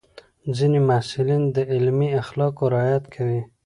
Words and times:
ځینې 0.57 0.79
محصلین 0.89 1.43
د 1.55 1.57
علمي 1.73 2.09
اخلاقو 2.21 2.63
رعایت 2.75 3.05
کوي. 3.13 3.41